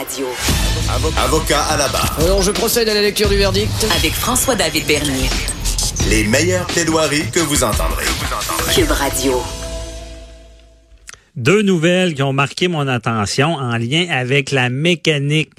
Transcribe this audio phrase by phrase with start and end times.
[0.00, 0.26] Radio.
[1.18, 2.18] Avocat à la barre.
[2.18, 3.70] Alors, je procède à la lecture du verdict.
[3.96, 5.28] Avec François-David Bernier.
[6.10, 8.04] Les meilleures plaidoiries que vous entendrez.
[8.74, 9.40] Cube Radio.
[11.36, 15.52] Deux nouvelles qui ont marqué mon attention en lien avec la mécanique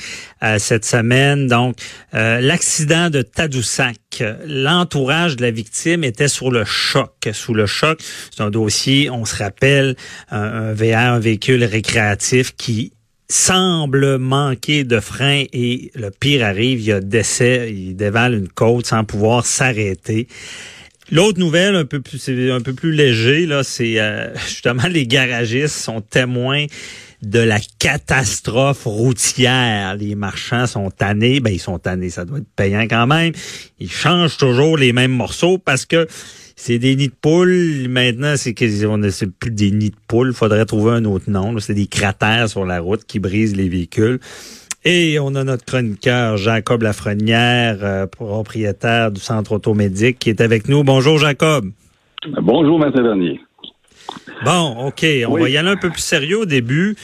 [0.43, 1.48] euh, cette semaine.
[1.48, 1.77] Donc,
[2.13, 4.21] euh, l'accident de Tadoussac.
[4.45, 7.13] L'entourage de la victime était sur le choc.
[7.31, 7.99] Sous le choc,
[8.35, 9.95] c'est un dossier, on se rappelle,
[10.29, 12.91] un, un VR, un véhicule récréatif qui
[13.29, 18.49] semble manquer de frein et le pire arrive, il y a décès, il dévale une
[18.49, 20.27] côte sans pouvoir s'arrêter.
[21.12, 25.76] L'autre nouvelle, un peu plus, un peu plus léger, là, c'est euh, justement les garagistes
[25.76, 26.65] sont témoins
[27.21, 29.96] de la catastrophe routière.
[29.96, 33.34] Les marchands sont tannés, ben ils sont tannés, ça doit être payant quand même.
[33.79, 36.07] Ils changent toujours les mêmes morceaux parce que
[36.55, 37.87] c'est des nids de poules.
[37.89, 40.34] Maintenant, c'est c'est plus des nids de poules.
[40.34, 41.57] Faudrait trouver un autre nom.
[41.59, 44.20] C'est des cratères sur la route qui brisent les véhicules.
[44.84, 50.67] Et on a notre chroniqueur Jacob Lafrenière, euh, propriétaire du centre automédique, qui est avec
[50.67, 50.84] nous.
[50.84, 51.71] Bonjour Jacob.
[52.41, 52.91] Bonjour, M.
[52.93, 53.40] Bernier.
[54.43, 55.03] Bon, OK.
[55.27, 55.41] On Oui.
[55.41, 56.95] va y aller un peu plus sérieux au début.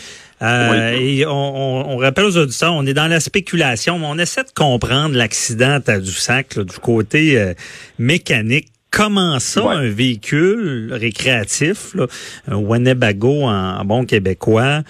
[0.44, 4.18] Euh, Et on, on- on rappelle aux auditeurs, on est dans la spéculation, mais on
[4.18, 7.54] essaie de comprendre l'accident à Tadoussac là, du côté euh,
[8.00, 8.71] mécanique.
[8.92, 9.76] Comment ça, Ouais.
[9.76, 12.08] un véhicule récréatif, là,
[12.48, 14.82] un Winnebago en, en bon québécois,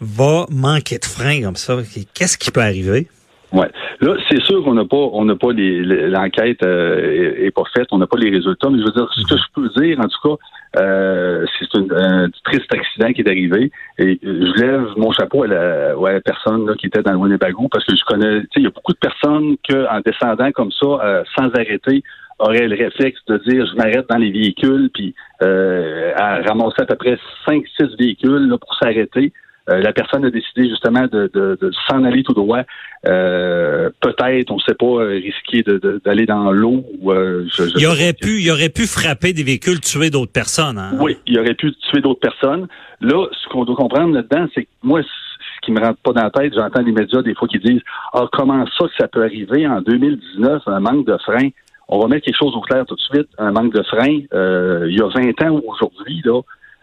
[0.00, 1.78] va manquer de frein comme ça?
[2.12, 3.08] Qu'est-ce qui peut arriver?
[3.52, 3.68] Ouais.
[4.00, 7.88] Là, c'est sûr qu'on n'a pas, on n'a pas l'enquête euh, est, est pas faite,
[7.92, 10.08] on n'a pas les résultats, mais je veux dire, ce que je peux dire, en
[10.08, 13.70] tout cas, euh, c'est un, un triste accident qui est arrivé.
[13.98, 17.02] Et euh, je lève mon chapeau à la, ouais, à la personne là, qui était
[17.02, 19.56] dans le Winnebago parce que je connais, tu sais, il y a beaucoup de personnes
[19.66, 22.02] que, en descendant comme ça, euh, sans arrêter,
[22.38, 26.86] auraient le réflexe de dire je m'arrête dans les véhicules, puis euh, à ramasser à
[26.86, 29.32] peu près 5-6 véhicules là, pour s'arrêter.
[29.68, 32.62] Euh, la personne a décidé justement de, de, de s'en aller tout droit.
[33.06, 36.84] Euh, peut-être, on ne sait pas, euh, risquer de- de- d'aller dans l'eau.
[37.00, 40.10] ou euh, je- je Il sais aurait pu, il aurait pu frapper des véhicules, tuer
[40.10, 40.78] d'autres personnes.
[40.78, 40.92] Hein?
[41.00, 42.66] Oui, il aurait pu tuer d'autres personnes.
[43.00, 46.22] Là, ce qu'on doit comprendre là-dedans, c'est que moi, ce qui me rentre pas dans
[46.24, 47.82] la tête, j'entends les médias des fois qui disent
[48.12, 51.48] Ah, comment ça que ça peut arriver en 2019, un manque de frein?
[51.88, 54.18] On va mettre quelque chose au clair tout de suite, un manque de frein.
[54.34, 56.40] Euh, il y a 20 ans aujourd'hui, là,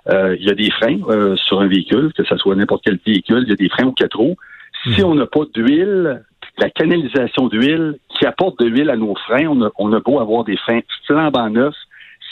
[0.09, 2.99] euh, il y a des freins euh, sur un véhicule, que ce soit n'importe quel
[3.05, 4.35] véhicule, il y a des freins aux quatre roues.
[4.83, 5.05] Si Mhm.
[5.05, 6.23] on n'a pas d'huile,
[6.57, 10.19] la canalisation d'huile qui apporte de l'huile à nos freins, on a, on a beau
[10.19, 11.73] avoir des freins flambant neufs.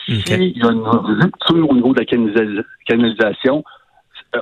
[0.05, 0.29] S'il Ok.
[0.29, 0.81] y a une
[1.21, 3.63] rupture au niveau de la canalisa- canalisation,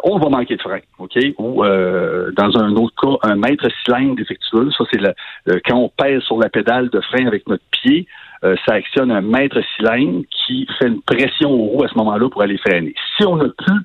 [0.03, 1.17] on va manquer de frein, OK?
[1.39, 4.69] Ou euh, dans un autre cas, un mètre cylindre défectueux.
[4.77, 5.13] Ça, c'est le,
[5.45, 8.05] le- quand on pèse sur la pédale de frein avec notre pied,
[8.43, 12.29] euh, ça actionne un mètre cylindre qui fait une pression aux roues à ce moment-là
[12.29, 12.93] pour aller freiner.
[13.17, 13.79] Si on n'a plus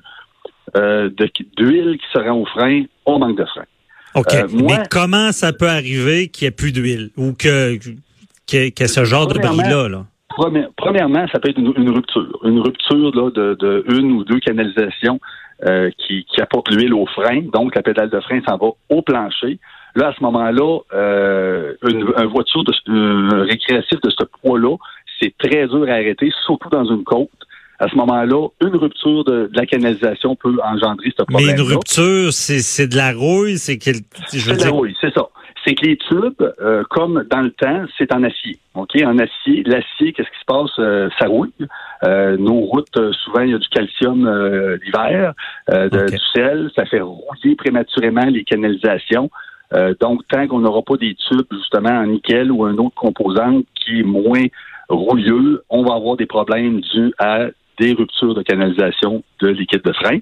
[0.77, 1.09] euh,
[1.57, 3.63] d'huile qui se rend au frein, on manque de frein.
[4.15, 4.33] OK.
[4.33, 7.75] Euh, moi- Mais comment ça peut arriver qu'il n'y ait plus d'huile ou que
[8.45, 9.89] qu'il y ait- qu'il y ait ce genre de bris-là?
[9.89, 10.05] Là?
[10.29, 12.39] Première- Premièrement, ça peut être une, une rupture.
[12.43, 15.19] Une rupture là, de, de une ou deux canalisations
[15.63, 17.41] euh, qui, qui apportent l'huile au frein.
[17.53, 19.59] Donc, la pédale de frein s'en va au plancher.
[19.95, 24.75] Là, à ce moment-là, euh, une, une voiture de, un récréatif de ce poids-là,
[25.21, 27.29] c'est très dur à arrêter, surtout dans une côte.
[27.79, 31.55] À ce moment-là, une rupture de, de la canalisation peut engendrer ce Mais problème.
[31.55, 35.27] une rupture, c'est de la rouille, c'est veux C'est de la rouille, c'est ça.
[35.65, 38.59] C'est que les tubes, euh, comme dans le temps, c'est en acier.
[38.75, 38.91] OK?
[39.03, 40.71] En acier, l'acier, qu'est-ce qui se passe?
[40.77, 41.51] Euh, ça rouille.
[42.03, 45.33] Euh, nos routes, euh, souvent, il y a du calcium euh, l'hiver,
[45.71, 46.69] euh, du sel.
[46.75, 49.31] Ça fait rouiller prématurément les canalisations.
[49.73, 53.61] Euh, donc, tant qu'on n'aura pas des tubes, justement, en nickel ou un autre composant
[53.73, 54.45] qui est moins
[54.89, 57.47] rouilleux, on va avoir des problèmes dus à
[57.79, 60.19] des ruptures de canalisation de liquide de frein.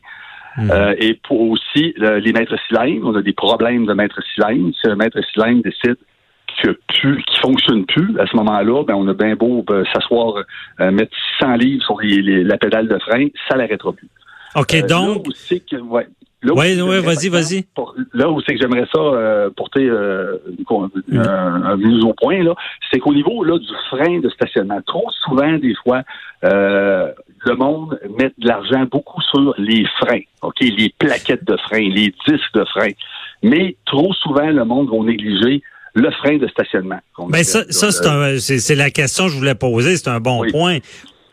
[0.57, 0.71] Mhm.
[0.71, 4.71] Euh, et pour aussi le- les maîtres cylindres, on a des problèmes de maître cylindre.
[4.79, 5.97] Si un maître cylindre décide
[6.61, 10.44] que plus, qui fonctionne plus, à ce moment-là, ben on a bien beau ben, s'asseoir,
[10.79, 14.07] euh, mettre 600 livres sur les- les- la pédale de frein, ça l'arrêtera plus.
[14.55, 16.07] OK, Euh, donc, là où c'est que, ouais,
[16.51, 17.66] ouais, j'aimerais, vas-y, vas-y.
[18.13, 20.38] là où c'est que j'aimerais ça euh, porter euh,
[21.07, 22.54] une mise au point, là,
[22.92, 26.01] c'est qu'au niveau là, du frein de stationnement, trop souvent, des fois,
[26.44, 27.12] euh,
[27.45, 32.13] le monde met de l'argent beaucoup sur les freins, OK, les plaquettes de frein, les
[32.28, 32.89] disques de frein.
[33.42, 35.62] Mais trop souvent, le monde va négliger
[35.96, 37.00] le frein de stationnement.
[37.30, 37.92] Ben ça, ça
[38.39, 39.96] c'est la question que je voulais poser.
[39.96, 40.51] C'est un bon Oui.
[40.51, 40.78] point.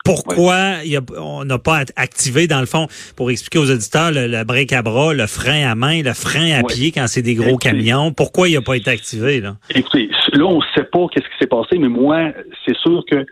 [0.03, 4.11] Pourquoi il y a- on n'a pas activé, dans le fond, pour expliquer aux auditeurs,
[4.11, 6.73] le, le break à bras, le frein à main, le frein à Oui.
[6.73, 7.69] pied quand c'est des gros Écoutez.
[7.69, 8.11] camions?
[8.11, 9.41] Pourquoi il n'a pas été activé?
[9.41, 9.55] Là?
[9.75, 12.31] Écoutez, là, on ne sait pas qu'est-ce qui s'est passé, mais moi,
[12.65, 13.25] c'est sûr que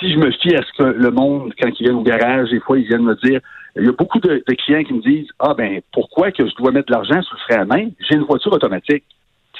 [0.00, 2.60] si je me fie à ce que le monde, quand ils viennent au garage, des
[2.60, 3.40] fois, ils viennent me dire,
[3.76, 6.54] il y a beaucoup de, de clients qui me disent, ah ben, pourquoi que je
[6.56, 7.88] dois mettre de l'argent sur le frein à main?
[8.08, 9.04] J'ai une voiture automatique.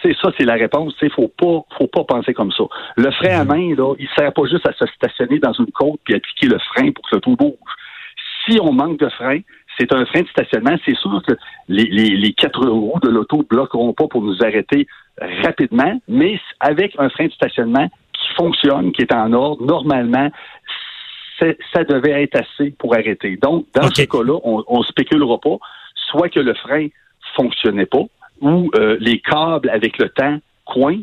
[0.02, 0.94] C'est ça, c'est la réponse.
[1.02, 2.64] Il faut pas, faut pas penser comme ça.
[2.96, 6.00] Le frein à main, là, il sert pas juste à se stationner dans une côte
[6.04, 7.74] puis appliquer le frein pour que l'auto bouge.
[8.46, 9.40] Si on manque de frein,
[9.78, 10.76] c'est un frein de stationnement.
[10.84, 11.34] C'est sûr que
[11.68, 14.86] les, les, les quatre roues de l'auto ne bloqueront pas pour nous arrêter
[15.44, 20.30] rapidement, mais avec un frein de stationnement qui fonctionne, qui est en ordre, normalement,
[21.40, 23.36] ça devait être assez pour arrêter.
[23.36, 25.56] Donc, dans ce cas-là, on ne spéculera pas,
[26.10, 26.88] soit que le frein
[27.36, 28.04] fonctionnait pas,
[28.40, 31.00] ou euh, les câbles avec le temps coincent.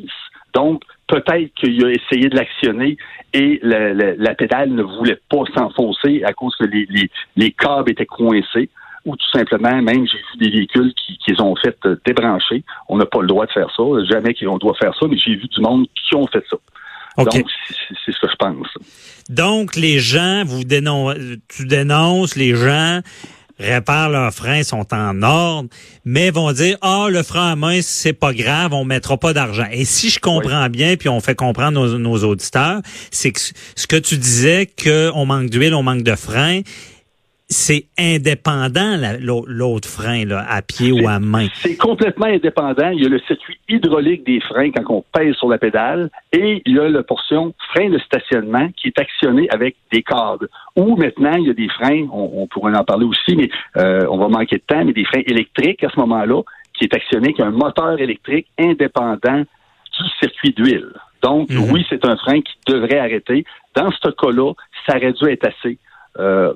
[0.54, 2.98] Donc, peut-être qu'il a essayé de l'actionner
[3.34, 7.52] et la, la- la pédale ne voulait pas s'enfoncer à cause que les, les, les
[7.52, 8.70] câbles étaient coincés.
[9.06, 12.64] Ou tout simplement, même j'ai vu des véhicules qui, qui les ont fait euh, débrancher.
[12.90, 13.84] On n'a pas le droit de faire ça.
[14.10, 16.58] Jamais qu'on doit faire ça, mais j'ai vu du monde qui ont fait ça.
[17.18, 17.32] OK.
[17.32, 18.68] Donc, c'est c'est ce que je pense.
[19.30, 21.14] Donc, les gens, vous dénon
[21.48, 23.02] tu dénonces, les gens
[23.60, 25.70] réparent leurs freins, sont en ordre,
[26.04, 29.68] mais vont dire, ah, le frein à main, c'est pas grave, on mettra pas d'argent.
[29.72, 32.82] Et si je comprends bien, puis on fait comprendre nos, nos auditeurs,
[33.12, 33.40] c'est que
[33.76, 36.62] ce que tu disais, qu'on manque d'huile, on manque de frein,
[37.48, 41.48] c'est indépendant, la- l'au- l'autre frein, là, à pied ou à main.
[41.54, 42.90] C'est complètement indépendant.
[42.90, 46.62] Il y a le circuit hydraulique des freins quand on pèse sur la pédale et
[46.66, 50.50] il y a la portion frein de stationnement qui est actionné avec des câbles.
[50.76, 54.06] Ou maintenant, il y a des freins, on, on pourrait en parler aussi, mais euh,
[54.10, 56.42] on va manquer de temps, mais des freins électriques à ce moment-là
[56.78, 60.90] qui est actionné avec un moteur électrique indépendant du circuit d'huile.
[61.22, 61.72] Donc, Mhm.
[61.72, 63.46] oui, c'est un frein qui devrait arrêter.
[63.76, 64.52] Dans ce cas-là,
[64.86, 65.78] ça aurait dû être assez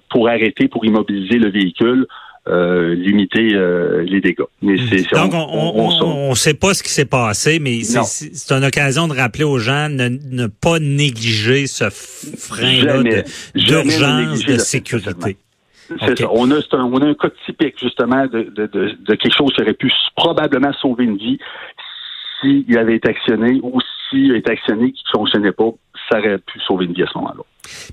[0.09, 2.07] pour arrêter, pour immobiliser le véhicule,
[2.47, 4.43] euh, limiter euh, les dégâts.
[4.61, 8.63] Mais c'est c'est- Donc, on on sait pas ce qui s'est passé, mais c'est- une
[8.63, 14.53] occasion de rappeler aux gens ne, ne pas négliger ce frein-là de- ne d'urgence de
[14.53, 15.37] le sécurité.
[16.05, 16.27] C'est ça.
[16.31, 19.35] On a, c'est un, on a un cas typique, justement, de, de, de, de quelque
[19.35, 21.39] chose qui aurait pu probablement sauver une vie
[22.41, 23.79] s'il avait été actionné ou
[24.09, 25.69] s'il a été actionné qui ne fonctionnait pas,
[26.09, 27.43] ça aurait pu sauver une vie à ce moment-là.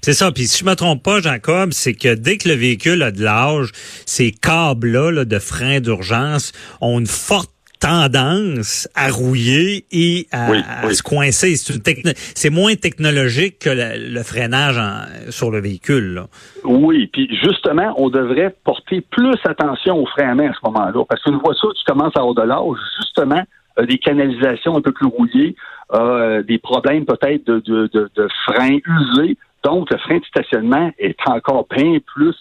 [0.02, 0.32] C'est ça.
[0.32, 3.22] Puis si je me trompe pas, Jacob, c'est que dès que le véhicule a de
[3.22, 3.70] l'âge,
[4.06, 10.58] ces câbles-là là, de frein d'urgence ont une forte tendance à rouiller et à, Oui,
[10.66, 10.94] à oui.
[10.94, 11.56] se coincer.
[11.56, 16.14] C'est une techno- c'est moins technologique que le, le freinage en- sur le véhicule.
[16.14, 16.26] Là.
[16.64, 21.04] Oui, puis justement, on devrait porter plus attention aux freins à main à ce moment-là,
[21.08, 23.42] parce qu'une voiture qui commence à avoir de l'âge, justement,
[23.76, 25.54] a des canalisations un peu plus rouillées,
[25.90, 29.36] a euh, des problèmes peut-être de, de, de, de freins usés,
[29.66, 32.34] donc le frein de stationnement est encore bien plus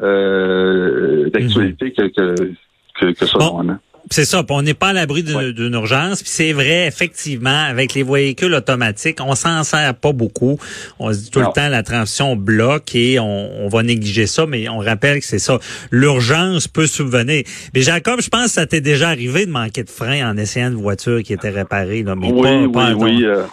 [0.00, 2.52] euh, d'actualité que, que,
[2.98, 3.44] que, que ça, Bon.
[3.46, 3.78] normalement.
[4.10, 5.52] C'est ça, puis on n'est pas à l'abri d'une Ouais.
[5.78, 6.22] urgence.
[6.22, 10.58] Puis c'est vrai, effectivement, avec les véhicules automatiques, on s'en sert pas beaucoup.
[10.98, 11.46] On se dit tout Non.
[11.48, 15.24] le temps la transition bloque et on, on va négliger ça, mais on rappelle que
[15.24, 15.58] c'est ça.
[15.92, 17.44] L'urgence peut subvenir.
[17.74, 20.68] Mais Jacob, je pense que ça t'est déjà arrivé de manquer de frein en essayant
[20.72, 23.24] une voiture qui était réparée, là, mais oui, pas, oui, pas oui.
[23.24, 23.44] euh,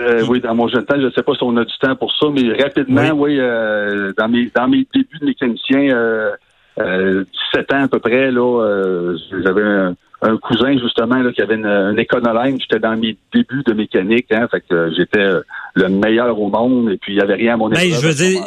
[0.00, 1.94] euh, oui, dans mon jeune temps, je ne sais pas si on a du temps
[1.96, 6.30] pour ça, mais rapidement, oui, euh, dans mes dans mes débuts de mécanicien, euh,
[6.78, 11.42] euh, 17 ans à peu près, là, euh, j'avais un, un cousin justement là, qui
[11.42, 12.58] avait une, une Econoline.
[12.60, 15.40] J'étais dans mes débuts de mécanique, hein, fait que euh, j'étais euh,
[15.74, 18.14] le meilleur au monde et puis il n'y avait rien à mon Ben, je veux
[18.14, 18.40] dire,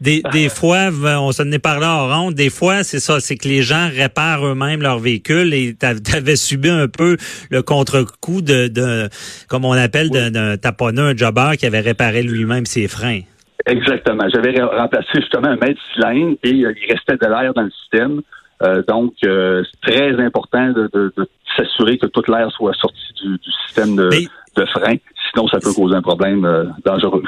[0.00, 0.90] des, des fois,
[1.20, 4.46] on s'en est parlé en ronde, des fois, c'est ça, c'est que les gens réparent
[4.46, 7.16] eux-mêmes leur véhicule et tu avais subi un peu
[7.50, 9.08] le contre-coup de, de,
[9.48, 13.20] comme on appelle, d'un- d'un taponneur, un jobber qui avait réparé lui-même ses freins.
[13.66, 14.24] Exactement.
[14.34, 17.70] J'avais re- remplacé justement un mètre cylindre et euh, il restait de l'air dans le
[17.70, 18.20] système.
[18.62, 23.00] Euh, donc, euh, c'est très important de, de- de s'assurer que toute l'air soit sorti
[23.22, 24.94] du, du système de, Mais- de frein.
[25.32, 27.22] Sinon, ça peut causer un problème euh, dangereux.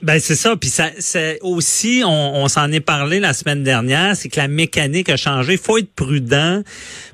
[0.00, 4.14] Ben c'est ça, puis ça, c'est aussi, on, on s'en est parlé la semaine dernière,
[4.14, 5.54] c'est que la mécanique a changé.
[5.54, 6.62] Il faut être prudent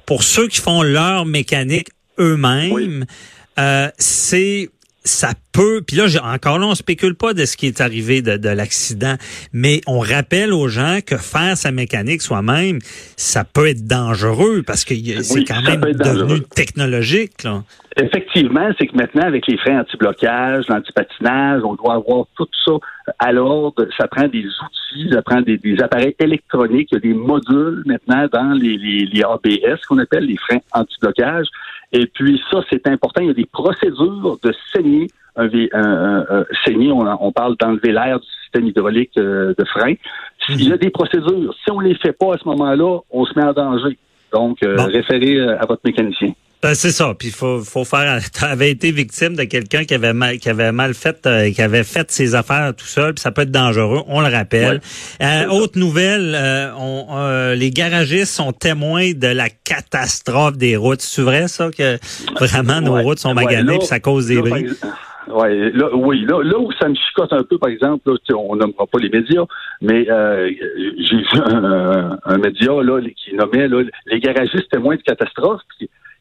[0.05, 2.73] pour ceux qui font leur mécanique eux-mêmes.
[2.73, 3.01] Oui.
[3.59, 4.69] Euh, c'est
[5.03, 8.37] ça peut, puis là, encore là, on spécule pas de ce qui est arrivé de,
[8.37, 9.15] de l'accident,
[9.53, 12.81] mais on rappelle aux gens que faire sa mécanique soi-même,
[13.17, 17.45] ça peut être dangereux parce que c'est quand même devenu technologique.
[17.45, 17.63] Là.
[17.97, 22.73] Effectivement, c'est que maintenant, avec les freins anti-blocage, l'antipatinage, on doit avoir tout ça
[23.21, 23.87] à l'ordre.
[23.97, 26.89] Ça prend des outils, ça prend des, appareils électroniques.
[26.91, 30.59] Il y a des modules maintenant dans les, les, les ABS qu'on appelle les freins
[30.73, 31.47] anti-blocage.
[31.93, 33.21] Et puis ça, c'est important.
[33.23, 35.07] Il y a des procédures de saigner
[35.37, 39.95] un, un, saigner, on, parle d'enlever l'air du système hydraulique euh, de frein.
[40.49, 41.55] Il y a des procédures.
[41.65, 43.99] Si on les fait pas à ce moment-là, on se met en danger.
[44.33, 46.33] Donc, euh, référez euh, à votre mécanicien.
[46.65, 47.13] Ben, c'est ça.
[47.13, 48.19] Puis faut faut faire.
[48.33, 51.61] Tu avais été victime de quelqu'un qui avait mal qui avait mal fait euh, qui
[51.61, 53.13] avait fait ses affaires tout seul.
[53.13, 54.03] Puis ça peut être dangereux.
[54.07, 54.81] On le rappelle.
[55.23, 56.35] Euh, autre nouvelle.
[56.35, 61.03] Euh, on, les garagistes sont témoins de la catastrophe des routes.
[61.03, 61.99] C'est vrai ça que
[62.41, 64.69] vraiment nos routes sont maganées puis ça cause des bris.
[65.29, 68.57] Ouais, là, oui, là, là où ça me chicote un peu, par exemple, là, on
[68.57, 69.45] nommera pas les médias,
[69.81, 75.63] mais j'ai vu un, un, média là, qui nommait là, les garagistes témoins de catastrophe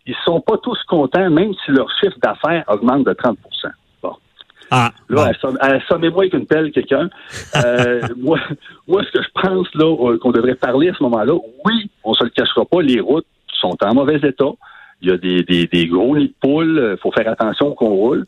[0.05, 3.37] ils sont pas tous contents, même si leur chiffre d'affaires augmente de 30
[4.01, 4.13] Bon.
[4.69, 7.09] Ah, là, assommez-moi avec une pelle quelqu'un.
[7.63, 8.39] Euh, moi,
[8.87, 11.33] moi, ce que je pense là euh, qu'on devrait parler à ce moment-là,
[11.65, 14.51] oui, on se le cachera pas, les routes sont en mauvais état.
[15.01, 16.75] Il y a des, des, des gros nids de poules.
[16.75, 18.25] Il euh, faut faire attention qu'on roule.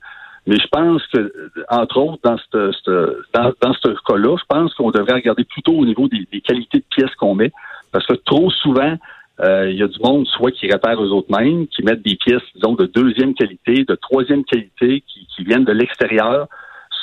[0.47, 1.33] Mais je pense que,
[1.69, 6.07] entre autres, dans ce dans, dans cas-là, je pense qu'on devrait regarder plutôt au niveau
[6.07, 7.51] des, des qualités de pièces qu'on met.
[7.91, 8.95] Parce que trop souvent,
[9.41, 12.15] euh, il y a du monde soit qui répare eux autres mêmes, qui mettent des
[12.15, 16.47] pièces, disons, de deuxième qualité, de troisième qualité, qui, qui viennent de l'extérieur.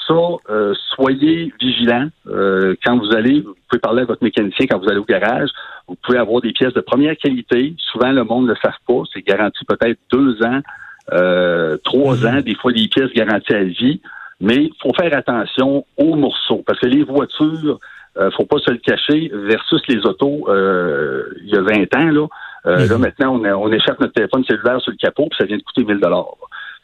[0.07, 0.15] Ça,
[0.51, 2.09] euh, soyez vigilants.
[2.27, 5.51] Euh, quand vous allez, vous pouvez parler à votre mécanicien quand vous allez au garage.
[5.87, 7.75] Vous pouvez avoir des pièces de première qualité.
[7.79, 9.03] Souvent, le monde ne le savent pas.
[9.13, 10.61] C'est garanti peut-être deux ans,
[11.09, 12.26] trois mhm.
[12.26, 14.00] ans, des fois des pièces garanties à vie.
[14.42, 17.78] Mais il faut faire attention aux morceaux parce que les voitures,
[18.18, 22.11] euh, faut pas se le cacher, versus les autos euh, il y a 20 ans,
[22.11, 22.26] là.
[22.66, 23.00] Euh, là, mhm.
[23.00, 25.85] maintenant, on, on, échappe notre téléphone cellulaire sur le capot, puis ça vient de coûter
[25.85, 26.26] 1000 dollars.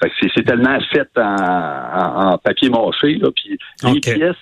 [0.01, 4.37] Fait que c'est tellement fait en, en, papier mâché, là, puis les pièces,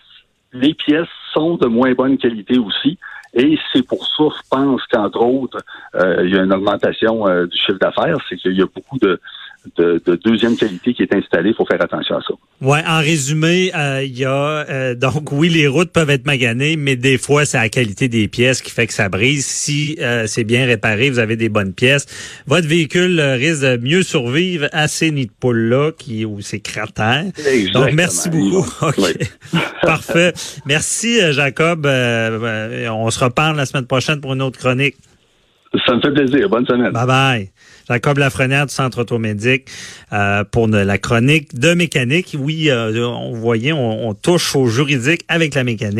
[0.52, 2.98] les pièces sont de moins bonne qualité aussi.
[3.32, 5.58] Et c'est pour ça, je pense qu'entre autres,
[5.94, 9.20] euh, il y a une augmentation du chiffre d'affaires, c'est qu'il y a beaucoup de,
[9.76, 11.50] de, deuxième qualité qui est installé.
[11.50, 12.34] Il faut faire attention à ça.
[12.60, 16.76] Ouais, en résumé, euh, il y a euh, donc oui, les routes peuvent être maganées,
[16.76, 19.44] mais des fois c'est la qualité des pièces qui fait que ça brise.
[19.44, 22.06] Si euh, c'est bien réparé, vous avez des bonnes pièces,
[22.46, 26.60] votre véhicule risque de mieux survivre à ces nids de poules là qui ou ces
[26.60, 27.26] cratères.
[27.74, 28.66] Donc merci beaucoup.
[29.82, 30.32] Parfait.
[30.64, 31.86] Merci Jacob.
[31.86, 34.96] on se reparle la semaine prochaine pour une autre chronique.
[35.84, 36.48] Ça me fait plaisir.
[36.48, 36.92] Bonne semaine.
[36.92, 37.50] Bye bye.
[37.88, 39.68] Jacob Lafrenière du Centre automédique
[40.12, 42.36] euh, pour la chronique de mécanique.
[42.38, 45.96] Oui, euh, on voyait, on, on touche au juridique avec la mécanique.